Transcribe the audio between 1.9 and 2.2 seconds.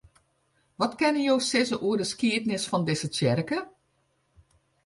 de